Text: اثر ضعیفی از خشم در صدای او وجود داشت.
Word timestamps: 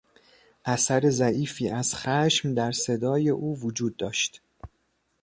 اثر 0.65 1.09
ضعیفی 1.09 1.69
از 1.69 1.95
خشم 1.95 2.53
در 2.53 2.71
صدای 2.71 3.29
او 3.29 3.59
وجود 3.59 3.97
داشت. 3.97 4.41